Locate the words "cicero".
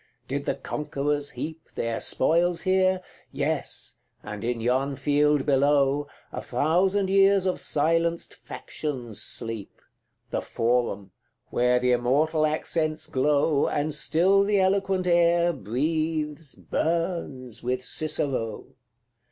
17.85-18.69